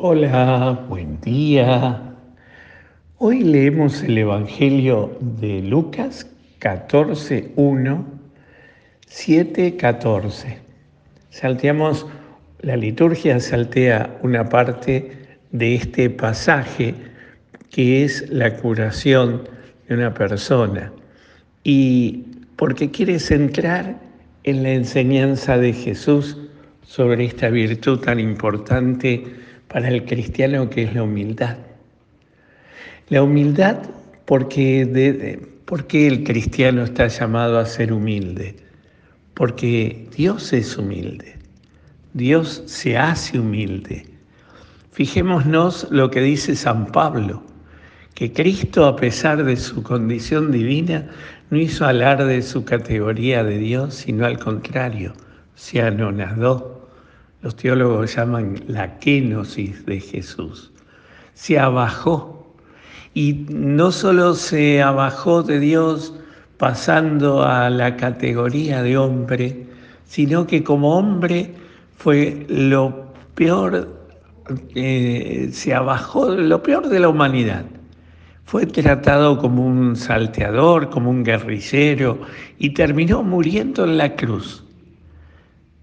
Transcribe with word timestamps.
Hola, 0.00 0.84
buen 0.88 1.20
día. 1.22 2.14
Hoy 3.16 3.42
leemos 3.42 4.00
el 4.04 4.18
Evangelio 4.18 5.18
de 5.20 5.60
Lucas 5.60 6.30
14, 6.60 7.50
1, 7.56 8.06
7, 9.08 9.76
14. 9.76 10.58
Salteamos, 11.30 12.06
la 12.60 12.76
liturgia 12.76 13.40
saltea 13.40 14.16
una 14.22 14.48
parte 14.48 15.10
de 15.50 15.74
este 15.74 16.10
pasaje 16.10 16.94
que 17.72 18.04
es 18.04 18.30
la 18.30 18.54
curación 18.54 19.48
de 19.88 19.96
una 19.96 20.14
persona 20.14 20.92
y 21.64 22.22
porque 22.54 22.92
quiere 22.92 23.18
centrar 23.18 23.98
en 24.44 24.62
la 24.62 24.74
enseñanza 24.74 25.58
de 25.58 25.72
Jesús 25.72 26.36
sobre 26.82 27.24
esta 27.24 27.48
virtud 27.48 27.98
tan 27.98 28.20
importante 28.20 29.48
para 29.68 29.88
el 29.88 30.04
cristiano 30.04 30.68
que 30.70 30.84
es 30.84 30.94
la 30.94 31.02
humildad. 31.02 31.58
La 33.08 33.22
humildad 33.22 33.78
porque, 34.24 34.84
de, 34.84 35.40
porque 35.64 36.06
el 36.06 36.24
cristiano 36.24 36.82
está 36.82 37.06
llamado 37.08 37.58
a 37.58 37.66
ser 37.66 37.92
humilde, 37.92 38.56
porque 39.34 40.08
Dios 40.16 40.52
es 40.52 40.76
humilde, 40.76 41.36
Dios 42.12 42.62
se 42.66 42.98
hace 42.98 43.38
humilde. 43.38 44.04
Fijémonos 44.92 45.86
lo 45.90 46.10
que 46.10 46.20
dice 46.20 46.56
San 46.56 46.86
Pablo, 46.86 47.42
que 48.14 48.32
Cristo 48.32 48.84
a 48.84 48.96
pesar 48.96 49.44
de 49.44 49.56
su 49.56 49.82
condición 49.82 50.50
divina 50.50 51.08
no 51.50 51.58
hizo 51.58 51.86
alarde 51.86 52.34
de 52.34 52.42
su 52.42 52.64
categoría 52.64 53.44
de 53.44 53.58
Dios, 53.58 53.94
sino 53.94 54.26
al 54.26 54.38
contrario, 54.38 55.14
se 55.54 55.80
anonadó. 55.80 56.77
Los 57.42 57.56
teólogos 57.56 58.14
llaman 58.16 58.62
la 58.66 58.98
kenosis 58.98 59.86
de 59.86 60.00
Jesús. 60.00 60.72
Se 61.34 61.58
abajó 61.58 62.54
y 63.14 63.46
no 63.50 63.92
solo 63.92 64.34
se 64.34 64.82
abajó 64.82 65.42
de 65.42 65.60
Dios 65.60 66.14
pasando 66.56 67.44
a 67.44 67.70
la 67.70 67.96
categoría 67.96 68.82
de 68.82 68.96
hombre, 68.96 69.66
sino 70.04 70.46
que 70.46 70.64
como 70.64 70.96
hombre 70.96 71.54
fue 71.96 72.46
lo 72.48 73.12
peor, 73.34 73.88
eh, 74.74 75.50
se 75.52 75.74
abajó 75.74 76.30
lo 76.30 76.62
peor 76.62 76.88
de 76.88 77.00
la 77.00 77.08
humanidad 77.08 77.64
fue 78.48 78.64
tratado 78.64 79.36
como 79.36 79.66
un 79.66 79.94
salteador, 79.94 80.88
como 80.88 81.10
un 81.10 81.22
guerrillero 81.22 82.18
y 82.58 82.70
terminó 82.70 83.22
muriendo 83.22 83.84
en 83.84 83.98
la 83.98 84.16
cruz. 84.16 84.64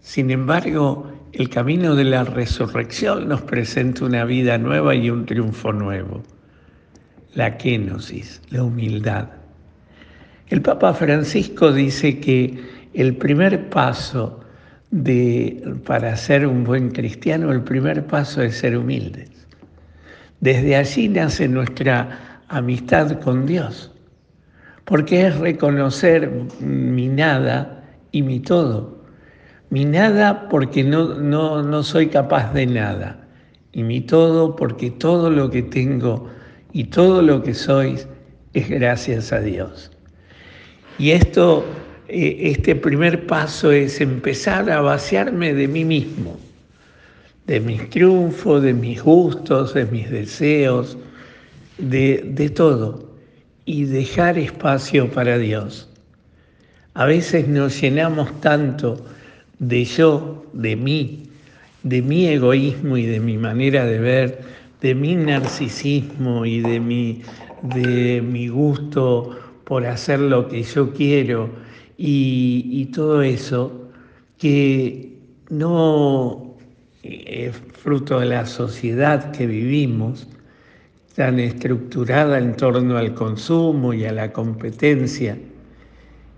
Sin 0.00 0.30
embargo, 0.30 1.06
el 1.36 1.50
camino 1.50 1.94
de 1.94 2.04
la 2.04 2.24
resurrección 2.24 3.28
nos 3.28 3.42
presenta 3.42 4.06
una 4.06 4.24
vida 4.24 4.56
nueva 4.56 4.94
y 4.94 5.10
un 5.10 5.26
triunfo 5.26 5.70
nuevo. 5.70 6.22
La 7.34 7.58
kenosis, 7.58 8.40
la 8.48 8.64
humildad. 8.64 9.28
El 10.48 10.62
Papa 10.62 10.94
Francisco 10.94 11.74
dice 11.74 12.20
que 12.20 12.58
el 12.94 13.16
primer 13.16 13.68
paso 13.68 14.40
de, 14.90 15.74
para 15.84 16.16
ser 16.16 16.46
un 16.46 16.64
buen 16.64 16.90
cristiano, 16.90 17.52
el 17.52 17.62
primer 17.62 18.06
paso 18.06 18.40
es 18.40 18.56
ser 18.56 18.74
humildes. 18.74 19.28
Desde 20.40 20.74
allí 20.74 21.06
nace 21.10 21.48
nuestra 21.48 22.40
amistad 22.48 23.20
con 23.20 23.44
Dios, 23.44 23.92
porque 24.86 25.26
es 25.26 25.36
reconocer 25.36 26.30
mi 26.60 27.08
nada 27.08 27.84
y 28.10 28.22
mi 28.22 28.40
todo. 28.40 28.95
Mi 29.70 29.84
nada 29.84 30.48
porque 30.48 30.84
no, 30.84 31.14
no, 31.14 31.62
no 31.62 31.82
soy 31.82 32.08
capaz 32.08 32.52
de 32.52 32.66
nada, 32.66 33.26
y 33.72 33.82
mi 33.82 34.00
todo 34.00 34.56
porque 34.56 34.90
todo 34.90 35.30
lo 35.30 35.50
que 35.50 35.62
tengo 35.62 36.30
y 36.72 36.84
todo 36.84 37.20
lo 37.22 37.42
que 37.42 37.52
soy 37.52 37.98
es 38.52 38.68
gracias 38.70 39.32
a 39.32 39.40
Dios. 39.40 39.90
Y 40.98 41.10
esto, 41.10 41.64
eh, 42.08 42.38
este 42.42 42.74
primer 42.74 43.26
paso 43.26 43.70
es 43.70 44.00
empezar 44.00 44.70
a 44.70 44.80
vaciarme 44.80 45.52
de 45.52 45.68
mí 45.68 45.84
mismo, 45.84 46.38
de 47.46 47.60
mis 47.60 47.90
triunfos, 47.90 48.62
de 48.62 48.72
mis 48.72 49.02
gustos, 49.02 49.74
de 49.74 49.84
mis 49.86 50.10
deseos, 50.10 50.96
de, 51.78 52.52
todo 52.54 53.10
y 53.64 53.84
dejar 53.84 54.38
espacio 54.38 55.10
para 55.10 55.38
Dios. 55.38 55.88
A 56.94 57.04
veces 57.04 57.46
nos 57.48 57.80
llenamos 57.80 58.40
tanto 58.40 59.04
de 59.58 59.84
yo, 59.84 60.44
de 60.52 60.76
mí, 60.76 61.24
de 61.82 62.02
mi 62.02 62.26
egoísmo 62.26 62.96
y 62.96 63.06
de 63.06 63.20
mi 63.20 63.38
manera 63.38 63.84
de 63.84 63.98
ver, 63.98 64.40
de 64.80 64.94
mi 64.94 65.14
narcisismo 65.14 66.44
y 66.44 66.60
de 66.60 66.80
mi, 66.80 67.22
de 67.62 68.22
mi 68.22 68.48
gusto 68.48 69.38
por 69.64 69.86
hacer 69.86 70.20
lo 70.20 70.48
que 70.48 70.62
yo 70.62 70.92
quiero 70.92 71.50
y, 71.96 72.66
y 72.70 72.86
todo 72.86 73.22
eso, 73.22 73.88
que 74.38 75.16
no 75.48 76.56
es 77.02 77.56
fruto 77.56 78.20
de 78.20 78.26
la 78.26 78.46
sociedad 78.46 79.30
que 79.30 79.46
vivimos, 79.46 80.28
tan 81.14 81.40
estructurada 81.40 82.38
en 82.38 82.54
torno 82.56 82.98
al 82.98 83.14
consumo 83.14 83.94
y 83.94 84.04
a 84.04 84.12
la 84.12 84.32
competencia, 84.32 85.38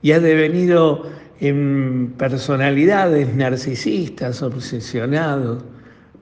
y 0.00 0.12
ha 0.12 0.20
devenido 0.20 1.06
en 1.48 2.14
personalidades 2.16 3.34
narcisistas, 3.34 4.42
obsesionados 4.42 5.64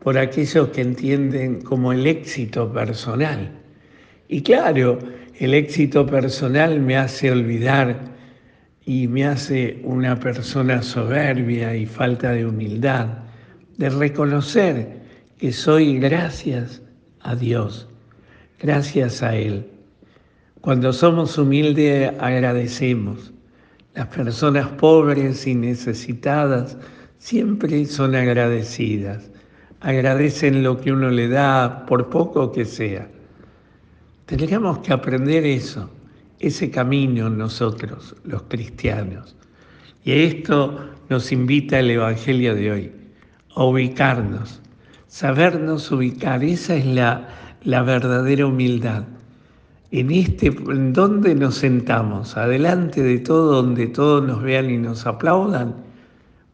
por 0.00 0.16
aquellos 0.16 0.68
que 0.68 0.80
entienden 0.80 1.60
como 1.62 1.92
el 1.92 2.06
éxito 2.06 2.72
personal. 2.72 3.50
Y 4.28 4.42
claro, 4.42 4.98
el 5.38 5.54
éxito 5.54 6.06
personal 6.06 6.80
me 6.80 6.96
hace 6.96 7.30
olvidar 7.30 8.14
y 8.86 9.06
me 9.08 9.26
hace 9.26 9.80
una 9.84 10.18
persona 10.18 10.82
soberbia 10.82 11.76
y 11.76 11.86
falta 11.86 12.32
de 12.32 12.46
humildad, 12.46 13.08
de 13.76 13.90
reconocer 13.90 14.98
que 15.38 15.52
soy 15.52 15.98
gracias 15.98 16.80
a 17.20 17.34
Dios 17.34 17.88
gracias 18.58 19.22
a 19.22 19.36
Él. 19.36 19.66
Cuando 20.60 20.92
somos 20.92 21.38
humildes 21.38 22.12
agradecemos. 22.18 23.32
Las 23.98 24.06
personas 24.06 24.68
pobres 24.68 25.44
y 25.48 25.56
necesitadas 25.56 26.76
siempre 27.18 27.84
son 27.84 28.14
agradecidas. 28.14 29.28
Agradecen 29.80 30.62
lo 30.62 30.80
que 30.80 30.92
uno 30.92 31.10
le 31.10 31.26
da, 31.26 31.84
por 31.84 32.08
poco 32.08 32.52
que 32.52 32.64
sea. 32.64 33.08
Tendríamos 34.26 34.78
que 34.78 34.92
aprender 34.92 35.44
eso, 35.44 35.90
ese 36.38 36.70
camino 36.70 37.28
nosotros, 37.28 38.14
los 38.22 38.42
cristianos. 38.42 39.34
Y 40.04 40.12
esto 40.12 40.78
nos 41.08 41.32
invita 41.32 41.80
el 41.80 41.90
Evangelio 41.90 42.54
de 42.54 42.70
hoy, 42.70 42.92
a 43.56 43.64
ubicarnos, 43.64 44.60
sabernos 45.08 45.90
ubicar. 45.90 46.44
Esa 46.44 46.76
es 46.76 46.86
la, 46.86 47.30
la 47.64 47.82
verdadera 47.82 48.46
humildad. 48.46 49.02
En 49.90 50.10
este, 50.10 50.48
en 50.48 50.92
donde 50.92 51.34
nos 51.34 51.56
sentamos, 51.56 52.36
adelante 52.36 53.02
de 53.02 53.18
todo, 53.18 53.62
donde 53.62 53.86
todos 53.86 54.22
nos 54.26 54.42
vean 54.42 54.70
y 54.70 54.76
nos 54.76 55.06
aplaudan, 55.06 55.74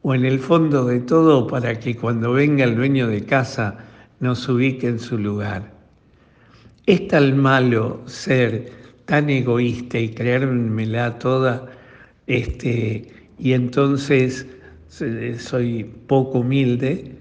o 0.03 0.15
en 0.15 0.25
el 0.25 0.39
fondo 0.39 0.85
de 0.85 1.01
todo 1.01 1.47
para 1.47 1.81
que 1.81 1.97
cuando 1.97 2.33
venga 2.33 2.65
el 2.65 2.77
dueño 2.77 3.09
de 3.09 3.25
casa 3.25 3.79
nos 4.21 4.49
ubique 4.49 4.87
en 4.87 4.99
su 4.99 5.19
lugar. 5.19 5.73
Es 6.87 7.09
tan 7.09 7.39
malo 7.39 8.03
ser 8.07 8.71
tan 9.07 9.29
egoísta 9.31 9.99
y 9.99 10.11
creérmela 10.11 11.19
toda, 11.19 11.67
este, 12.27 13.13
y 13.39 13.53
entonces 13.53 14.47
soy 15.39 15.85
poco 16.07 16.41
humilde, 16.41 17.17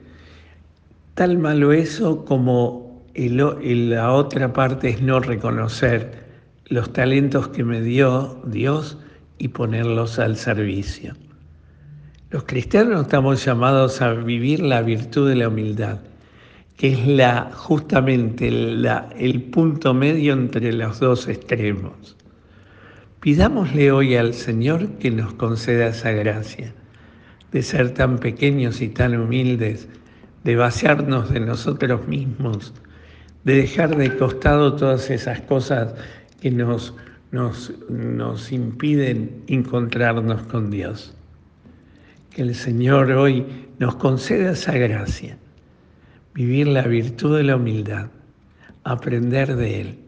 tal 1.16 1.38
malo 1.38 1.74
eso 1.74 2.24
como 2.26 2.83
y, 3.14 3.30
la 3.30 4.12
otra 4.12 4.54
parte 4.54 4.90
es 4.90 5.02
no 5.02 5.20
reconocer 5.20 6.24
los 6.66 6.92
talentos 6.94 7.50
que 7.50 7.64
me 7.64 7.82
dio 7.82 8.42
Dios 8.46 8.98
y 9.38 9.50
ponerlos 9.50 10.20
al 10.20 10.38
servicio. 10.38 11.14
Los 12.32 12.44
cristianos 12.46 13.02
estamos 13.02 13.46
llamados 13.46 14.02
a 14.02 14.14
vivir 14.14 14.62
la 14.62 14.82
virtud 14.82 15.30
de 15.30 15.36
la 15.36 15.50
humildad, 15.50 16.00
que 16.78 16.94
es 16.94 17.08
la, 17.08 17.52
justamente 17.54 18.48
el 18.48 19.44
punto 19.52 19.94
medio 19.94 20.34
entre 20.34 20.74
los 20.74 21.00
dos 21.00 21.28
extremos. 21.28 22.18
Pidámosle 23.20 23.92
hoy 23.92 24.16
al 24.16 24.34
Señor 24.34 24.88
que 24.98 25.12
nos 25.12 25.36
conceda 25.36 25.88
esa 25.88 26.12
gracia 26.12 26.74
de 27.52 27.62
ser 27.62 27.94
tan 27.94 28.18
pequeños 28.18 28.82
y 28.82 28.90
tan 28.90 29.16
humildes, 29.16 29.88
de 30.44 30.56
vaciarnos 30.56 31.30
de 31.30 31.40
nosotros 31.40 32.08
mismos 32.08 32.74
de 33.44 33.56
dejar 33.56 33.96
de 33.96 34.16
costado 34.18 34.76
todas 34.76 35.10
esas 35.10 35.42
cosas 35.42 35.94
que 36.42 36.52
nos, 36.52 36.94
nos, 37.32 37.74
nos 37.90 38.52
impiden 38.52 39.44
encontrarnos 39.48 40.44
con 40.44 40.70
Dios. 40.70 41.14
Que 42.32 42.42
el 42.42 42.56
Señor 42.56 43.12
hoy 43.12 43.46
nos 43.80 43.96
conceda 43.96 44.52
esa 44.52 44.74
gracia 44.74 45.38
vivir 46.34 46.68
la 46.68 46.84
virtud 46.84 47.38
de 47.38 47.44
la 47.44 47.56
humildad, 47.56 48.08
aprender 48.84 49.56
de 49.56 49.82
Él 49.82 50.00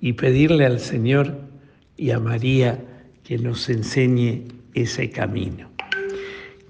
y 0.00 0.14
pedirle 0.14 0.64
al 0.64 0.80
Señor 0.80 1.38
y 1.96 2.10
a 2.10 2.18
María 2.18 2.82
que 3.22 3.38
nos 3.38 3.68
enseñe 3.68 4.44
ese 4.74 5.10
camino. 5.10 5.70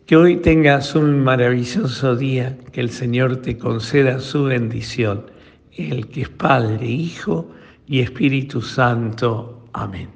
Que 0.06 0.16
hoy 0.16 0.36
tengas 0.36 0.94
un 0.94 1.22
maravilloso 1.22 2.16
día, 2.16 2.56
que 2.72 2.80
el 2.80 2.90
Señor 2.90 3.42
te 3.42 3.58
conceda 3.58 4.20
su 4.20 4.44
bendición, 4.44 5.26
el 5.76 6.08
que 6.08 6.22
es 6.22 6.28
Padre, 6.28 6.86
Hijo 6.86 7.46
y 7.86 8.00
Espíritu 8.00 8.60
Santo. 8.60 9.68
Amén. 9.72 10.15